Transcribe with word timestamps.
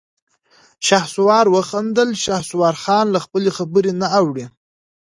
شهسوار 0.87 1.45
وخندل: 1.55 2.09
شهسوارخان 2.23 3.05
له 3.13 3.19
خپلې 3.25 3.49
خبرې 3.57 3.91
نه 4.01 4.07
اوړي. 4.19 4.45